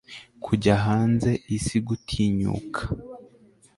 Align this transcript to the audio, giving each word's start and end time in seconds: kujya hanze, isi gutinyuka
kujya 0.43 0.75
hanze, 0.85 1.31
isi 1.55 1.77
gutinyuka 1.87 2.81